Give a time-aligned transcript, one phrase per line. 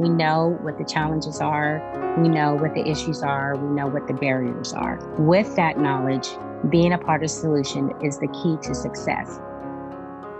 [0.00, 4.08] We know what the challenges are, we know what the issues are, we know what
[4.08, 4.96] the barriers are.
[5.18, 6.26] With that knowledge,
[6.70, 9.38] being a part of the solution is the key to success.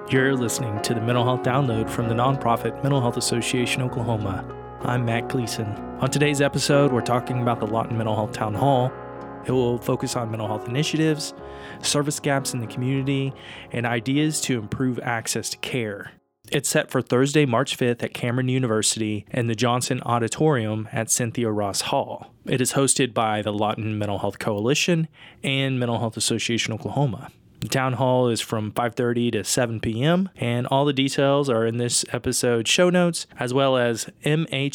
[0.08, 4.46] You're listening to the Mental Health Download from the nonprofit Mental Health Association Oklahoma.
[4.80, 5.66] I'm Matt Gleason.
[6.00, 8.90] On today's episode, we're talking about the Lawton Mental Health Town Hall.
[9.44, 11.34] It will focus on mental health initiatives,
[11.82, 13.34] service gaps in the community,
[13.72, 16.12] and ideas to improve access to care.
[16.50, 21.48] It's set for Thursday, March 5th at Cameron University in the Johnson Auditorium at Cynthia
[21.48, 22.34] Ross Hall.
[22.44, 25.06] It is hosted by the Lawton Mental Health Coalition
[25.44, 27.30] and Mental Health Association Oklahoma.
[27.60, 30.28] The town hall is from 5:30 to 7 p.m.
[30.34, 34.66] and all the details are in this episode show notes as well as mhaok.org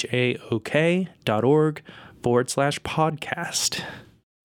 [2.24, 3.84] forward slash podcast.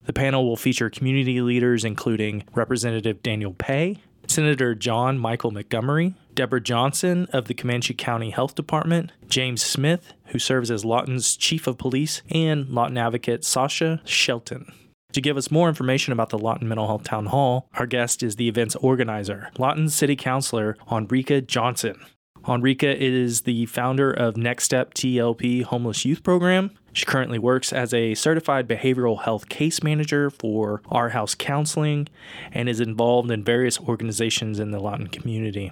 [0.03, 6.61] The panel will feature community leaders including Representative Daniel Pae, Senator John Michael Montgomery, Deborah
[6.61, 11.77] Johnson of the Comanche County Health Department, James Smith, who serves as Lawton's Chief of
[11.77, 14.71] Police, and Lawton advocate Sasha Shelton.
[15.13, 18.37] To give us more information about the Lawton Mental Health Town Hall, our guest is
[18.37, 21.99] the event's organizer, Lawton City Councilor Onreka Johnson.
[22.45, 26.71] Onreka is the founder of Next Step TLP Homeless Youth Program.
[26.93, 32.07] She currently works as a certified behavioral health case manager for Our House Counseling
[32.51, 35.71] and is involved in various organizations in the Lawton community.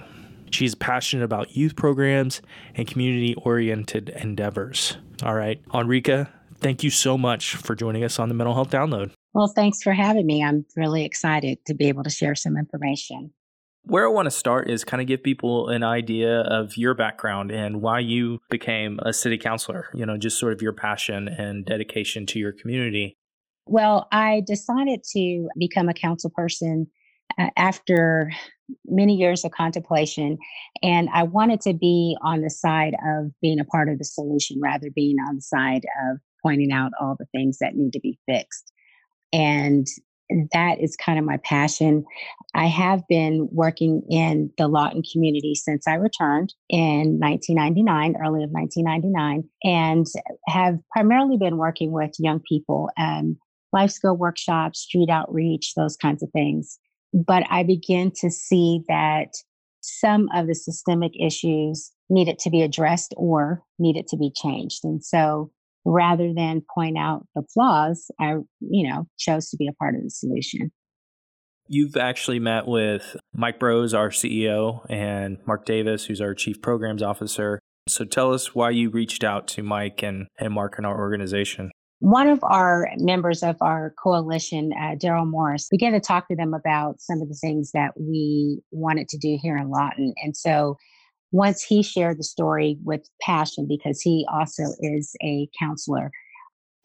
[0.52, 2.42] She's passionate about youth programs
[2.76, 4.98] and community oriented endeavors.
[5.24, 9.12] All right, Onreka, thank you so much for joining us on the Mental Health Download.
[9.34, 10.44] Well, thanks for having me.
[10.44, 13.32] I'm really excited to be able to share some information.
[13.84, 17.52] Where I want to start is kind of give people an idea of your background
[17.52, 21.66] and why you became a city councilor, you know, just sort of your passion and
[21.66, 23.18] dedication to your community.
[23.66, 26.88] Well, I decided to become a council person
[27.38, 28.32] uh, after
[28.86, 30.38] many years of contemplation.
[30.82, 34.60] And I wanted to be on the side of being a part of the solution
[34.62, 38.18] rather being on the side of pointing out all the things that need to be
[38.28, 38.72] fixed.
[39.34, 39.88] And
[40.54, 42.06] that is kind of my passion.
[42.54, 48.52] I have been working in the Lawton community since I returned in 1999, early of
[48.52, 50.06] 1999, and
[50.48, 53.38] have primarily been working with young people and
[53.74, 56.80] life skill workshops, street outreach, those kinds of things.
[57.14, 59.30] But I begin to see that
[59.82, 64.80] some of the systemic issues needed to be addressed or needed to be changed.
[64.84, 65.52] And so
[65.86, 70.04] rather than point out the flaws, I, you know, chose to be a part of
[70.04, 70.72] the solution.
[71.68, 77.04] You've actually met with Mike Brose, our CEO, and Mark Davis, who's our Chief Programs
[77.04, 77.60] Officer.
[77.88, 81.72] So tell us why you reached out to Mike and, and Mark in our organization.
[82.00, 86.54] One of our members of our coalition, uh, Daryl Morris, began to talk to them
[86.54, 90.14] about some of the things that we wanted to do here in Lawton.
[90.24, 90.78] And so
[91.32, 96.12] once he shared the story with passion because he also is a counselor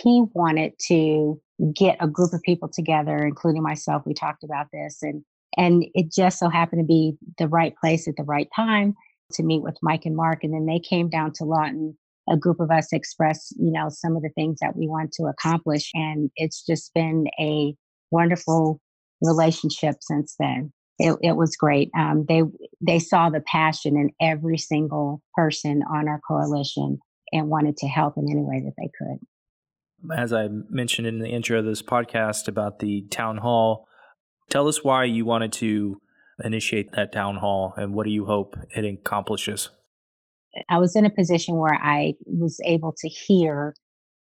[0.03, 1.41] he wanted to
[1.75, 5.25] get a group of people together including myself we talked about this and
[5.57, 8.95] and it just so happened to be the right place at the right time
[9.33, 11.97] to meet with mike and mark and then they came down to lawton
[12.29, 15.25] a group of us express, you know some of the things that we want to
[15.25, 17.75] accomplish and it's just been a
[18.11, 18.81] wonderful
[19.21, 21.91] relationship since then it, it was great.
[21.99, 22.43] Um, they
[22.81, 26.99] they saw the passion in every single person on our coalition
[27.33, 30.17] and wanted to help in any way that they could.
[30.17, 33.87] As I mentioned in the intro of this podcast about the town hall,
[34.51, 36.01] tell us why you wanted to
[36.45, 39.71] initiate that town hall and what do you hope it accomplishes?
[40.69, 43.75] I was in a position where I was able to hear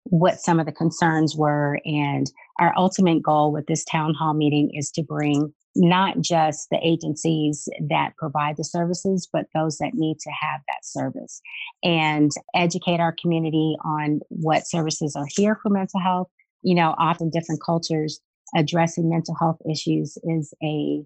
[0.05, 1.79] what some of the concerns were.
[1.85, 6.79] And our ultimate goal with this town hall meeting is to bring not just the
[6.81, 11.41] agencies that provide the services, but those that need to have that service
[11.83, 16.27] and educate our community on what services are here for mental health.
[16.61, 18.19] You know, often different cultures
[18.55, 21.03] addressing mental health issues is a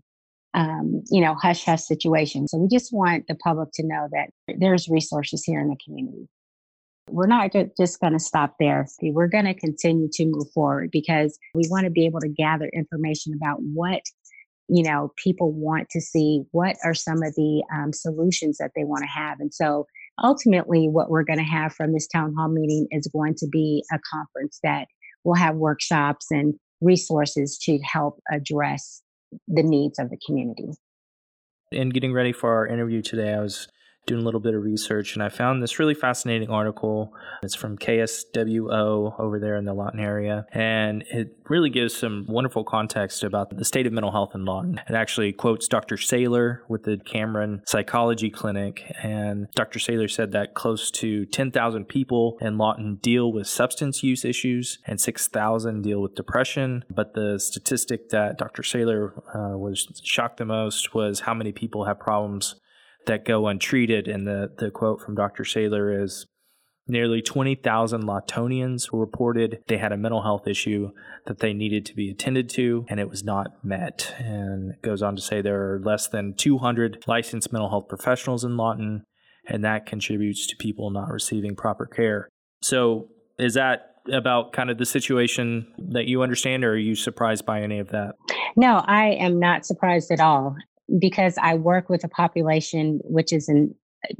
[0.56, 2.48] um, you know, hush hush situation.
[2.48, 6.28] So we just want the public to know that there's resources here in the community.
[7.12, 8.88] We're not just going to stop there.
[9.02, 12.68] We're going to continue to move forward because we want to be able to gather
[12.74, 14.02] information about what
[14.68, 18.84] you know people want to see what are some of the um, solutions that they
[18.84, 19.86] want to have and so
[20.24, 23.84] ultimately what we're going to have from this town hall meeting is going to be
[23.92, 24.88] a conference that
[25.24, 29.04] will have workshops and resources to help address
[29.48, 30.70] the needs of the community.
[31.72, 33.68] In getting ready for our interview today i was
[34.06, 37.14] doing a little bit of research and I found this really fascinating article.
[37.42, 40.46] It's from KSWO over there in the Lawton area.
[40.52, 44.82] And it really gives some wonderful context about the state of mental health in Lawton.
[44.88, 45.96] It actually quotes Dr.
[45.96, 48.92] Saylor with the Cameron Psychology Clinic.
[49.02, 49.80] And Dr.
[49.80, 55.00] Saylor said that close to 10,000 people in Lawton deal with substance use issues and
[55.00, 56.84] 6,000 deal with depression.
[56.90, 58.62] But the statistic that Dr.
[58.62, 62.56] Saylor uh, was shocked the most was how many people have problems
[63.08, 64.08] that go untreated.
[64.08, 65.44] And the, the quote from Dr.
[65.44, 66.26] Saylor is
[66.88, 70.92] Nearly 20,000 Lawtonians reported they had a mental health issue
[71.26, 74.14] that they needed to be attended to, and it was not met.
[74.20, 78.44] And it goes on to say there are less than 200 licensed mental health professionals
[78.44, 79.04] in Lawton,
[79.48, 82.30] and that contributes to people not receiving proper care.
[82.62, 83.10] So,
[83.40, 87.62] is that about kind of the situation that you understand, or are you surprised by
[87.62, 88.14] any of that?
[88.56, 90.56] No, I am not surprised at all
[91.00, 93.68] because I work with a population which is a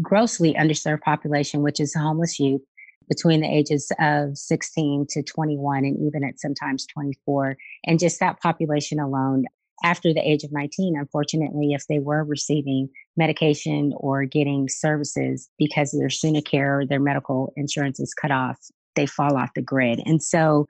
[0.02, 2.62] grossly underserved population, which is homeless youth
[3.08, 7.56] between the ages of 16 to 21 and even at sometimes 24.
[7.86, 9.46] And just that population alone,
[9.84, 15.92] after the age of 19, unfortunately, if they were receiving medication or getting services because
[15.92, 18.58] their SoonerCare or their medical insurance is cut off,
[18.96, 20.02] they fall off the grid.
[20.06, 20.68] And so,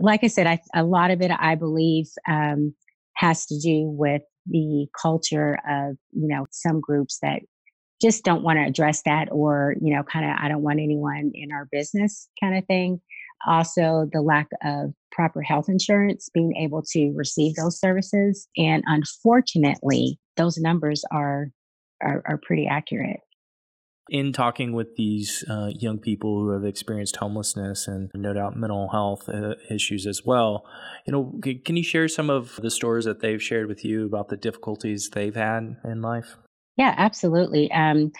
[0.00, 2.74] like I said, I, a lot of it, I believe, um,
[3.16, 7.40] has to do with the culture of you know some groups that
[8.02, 11.30] just don't want to address that or you know kind of i don't want anyone
[11.34, 13.00] in our business kind of thing.
[13.46, 20.18] Also the lack of proper health insurance being able to receive those services and unfortunately
[20.36, 21.48] those numbers are
[22.02, 23.20] are, are pretty accurate
[24.08, 28.88] in talking with these uh, young people who have experienced homelessness and no doubt mental
[28.88, 30.66] health uh, issues as well,
[31.06, 34.28] you know, can you share some of the stories that they've shared with you about
[34.28, 36.36] the difficulties they've had in life?
[36.76, 37.70] Yeah, absolutely.
[37.72, 38.12] Um,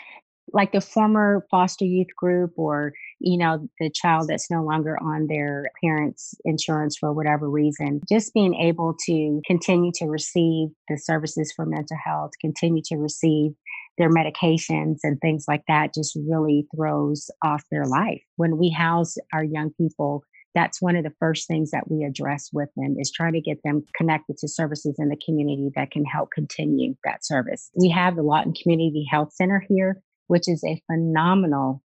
[0.52, 5.26] like the former foster youth group or you know the child that's no longer on
[5.26, 11.52] their parents insurance for whatever reason just being able to continue to receive the services
[11.54, 13.52] for mental health continue to receive
[13.98, 19.16] their medications and things like that just really throws off their life when we house
[19.32, 20.22] our young people
[20.54, 23.58] that's one of the first things that we address with them is trying to get
[23.64, 27.70] them connected to services in the community that can help continue that service.
[27.74, 31.82] We have the Lawton Community Health Center here, which is a phenomenal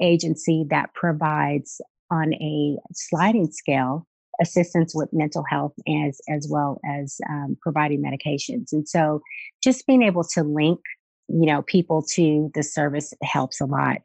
[0.00, 1.80] agency that provides
[2.10, 4.06] on a sliding scale
[4.40, 9.20] assistance with mental health as as well as um, providing medications and so
[9.62, 10.78] just being able to link
[11.28, 13.98] you know people to the service helps a lot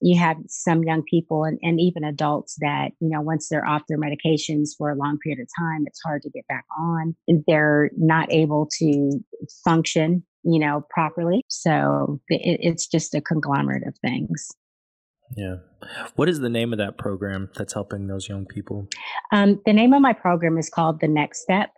[0.00, 3.82] you have some young people and, and even adults that you know once they're off
[3.88, 7.14] their medications for a long period of time it's hard to get back on
[7.46, 9.10] they're not able to
[9.64, 14.48] function you know properly so it, it's just a conglomerate of things
[15.36, 15.56] yeah.
[16.16, 18.88] What is the name of that program that's helping those young people?
[19.32, 21.70] Um, the name of my program is called The Next Step.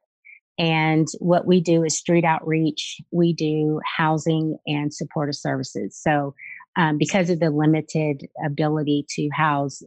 [0.61, 5.99] And what we do is street outreach, we do housing and supportive services.
[5.99, 6.35] So
[6.77, 9.83] um, because of the limited ability to house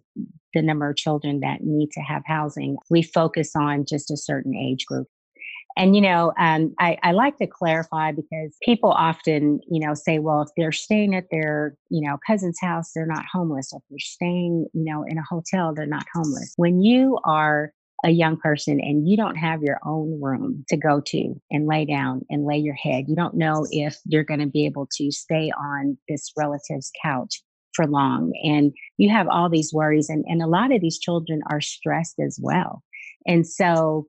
[0.56, 4.56] the number of children that need to have housing, we focus on just a certain
[4.56, 5.08] age group.
[5.78, 10.20] And, you know, um, I, I, like to clarify because people often, you know, say,
[10.20, 13.74] well, if they're staying at their, you know, cousin's house, they're not homeless.
[13.74, 16.54] If they're staying, you know, in a hotel, they're not homeless.
[16.58, 17.74] When you are
[18.04, 21.86] a young person and you don't have your own room to go to and lay
[21.86, 25.12] down and lay your head, you don't know if you're going to be able to
[25.12, 27.42] stay on this relative's couch
[27.74, 28.34] for long.
[28.44, 30.10] And you have all these worries.
[30.10, 32.84] And, and a lot of these children are stressed as well.
[33.26, 34.08] And so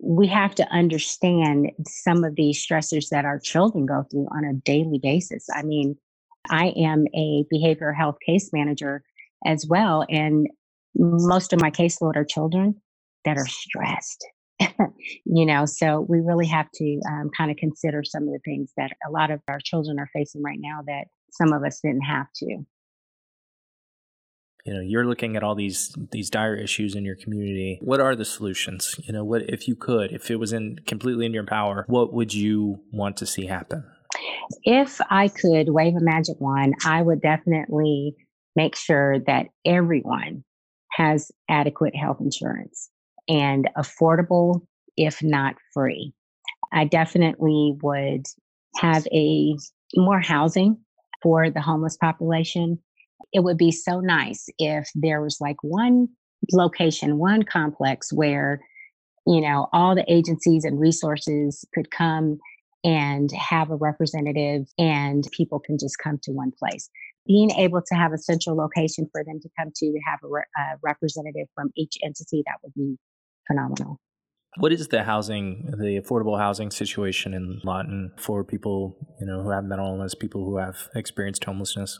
[0.00, 4.54] we have to understand some of these stressors that our children go through on a
[4.54, 5.46] daily basis.
[5.52, 5.96] I mean,
[6.50, 9.02] I am a behavioral health case manager
[9.44, 10.06] as well.
[10.08, 10.46] And
[10.94, 12.80] most of my caseload are children
[13.28, 14.26] that are stressed.
[15.24, 18.72] you know, so we really have to um, kind of consider some of the things
[18.76, 22.02] that a lot of our children are facing right now that some of us didn't
[22.02, 22.56] have to.
[24.64, 27.78] You know, you're looking at all these these dire issues in your community.
[27.80, 28.96] What are the solutions?
[29.04, 32.12] You know, what if you could, if it was in completely in your power, what
[32.12, 33.84] would you want to see happen?
[34.64, 38.16] If I could wave a magic wand, I would definitely
[38.56, 40.44] make sure that everyone
[40.92, 42.90] has adequate health insurance
[43.28, 44.62] and affordable,
[44.96, 46.12] if not free.
[46.72, 48.26] I definitely would
[48.76, 49.56] have a
[49.94, 50.78] more housing
[51.22, 52.78] for the homeless population.
[53.32, 56.08] It would be so nice if there was like one
[56.52, 58.60] location, one complex where,
[59.26, 62.38] you know, all the agencies and resources could come
[62.84, 66.88] and have a representative and people can just come to one place.
[67.26, 70.28] Being able to have a central location for them to come to, to have a,
[70.28, 72.96] re- a representative from each entity, that would be
[73.48, 73.98] phenomenal.
[74.58, 79.50] What is the housing, the affordable housing situation in Lawton for people, you know, who
[79.50, 81.98] have mental illness, people who have experienced homelessness?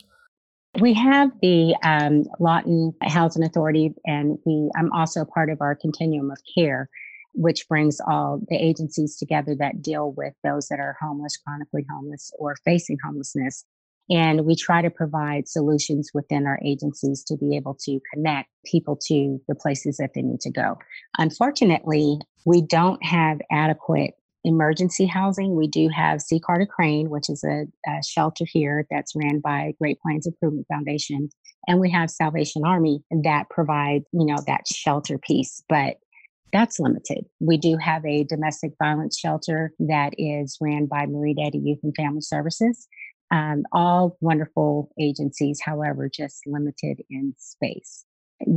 [0.81, 6.31] We have the um, Lawton Housing Authority, and we I'm also part of our continuum
[6.31, 6.89] of care,
[7.33, 12.31] which brings all the agencies together that deal with those that are homeless, chronically homeless,
[12.39, 13.65] or facing homelessness.
[14.11, 18.97] And we try to provide solutions within our agencies to be able to connect people
[19.07, 20.79] to the places that they need to go.
[21.19, 25.55] Unfortunately, we don't have adequate emergency housing.
[25.55, 26.41] We do have C.
[26.41, 31.29] Carter Crane, which is a, a, shelter here that's ran by Great Plains Improvement Foundation.
[31.67, 35.63] And we have Salvation Army that provide, you know, that shelter piece.
[35.69, 35.97] But
[36.53, 37.27] that's limited.
[37.41, 41.95] We do have a domestic violence shelter that is ran by Marie Detty Youth and
[41.95, 42.89] Family Services.
[43.31, 48.05] Um, all wonderful agencies, however, just limited in space.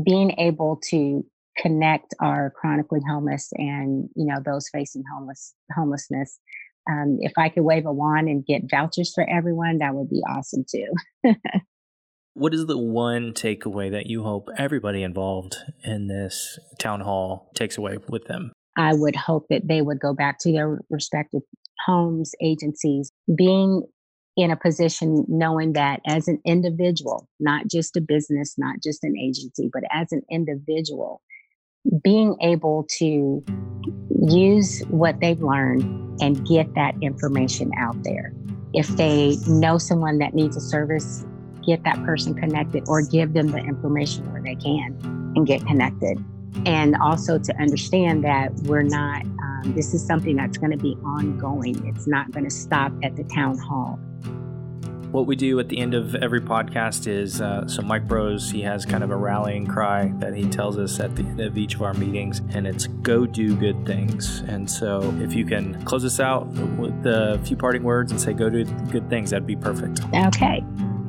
[0.06, 1.26] Being able to
[1.58, 6.40] connect our chronically homeless and you know those facing homeless homelessness
[6.90, 10.22] um, if i could wave a wand and get vouchers for everyone that would be
[10.30, 11.34] awesome too.
[12.34, 17.78] What is the one takeaway that you hope everybody involved in this town hall takes
[17.78, 18.54] away with them?
[18.78, 21.42] I would hope that they would go back to their respective
[21.86, 23.12] homes agencies.
[23.36, 23.84] Being
[24.38, 29.18] in a position knowing that as an individual, not just a business, not just an
[29.18, 31.22] agency, but as an individual,
[32.04, 33.44] being able to
[34.30, 38.34] use what they've learned and get that information out there.
[38.74, 41.26] If they know someone that needs a service,
[41.66, 44.98] get that person connected or give them the information where they can
[45.36, 46.24] and get connected.
[46.66, 50.96] And also to understand that we're not, um, this is something that's going to be
[51.04, 51.86] ongoing.
[51.88, 54.00] It's not going to stop at the town hall
[55.12, 58.62] what we do at the end of every podcast is uh, so Mike Brose, he
[58.62, 61.76] has kind of a rallying cry that he tells us at the end of each
[61.76, 64.40] of our meetings, and it's go do good things.
[64.48, 68.34] And so if you can close us out with a few parting words and say
[68.34, 70.02] go do good things, that'd be perfect.
[70.14, 70.64] Okay.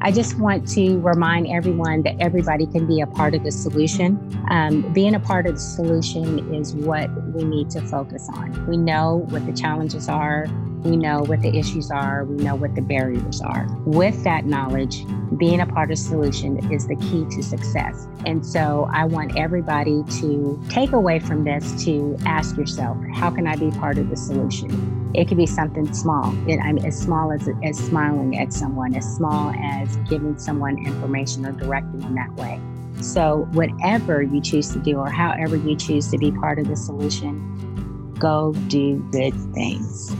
[0.05, 4.19] I just want to remind everyone that everybody can be a part of the solution.
[4.51, 8.67] Um, being a part of the solution is what we need to focus on.
[8.67, 10.49] We know what the challenges are,
[10.85, 13.67] we know what the issues are, we know what the barriers are.
[13.85, 15.05] With that knowledge,
[15.37, 18.07] being a part of solution is the key to success.
[18.27, 23.47] And so I want everybody to take away from this to ask yourself, how can
[23.47, 25.11] I be part of the solution?
[25.15, 28.95] It could be something small, it, I mean, as small as, as smiling at someone,
[28.95, 32.61] as small as giving someone information or directing them that way.
[33.03, 36.77] So, whatever you choose to do or however you choose to be part of the
[36.77, 40.15] solution, go do good things.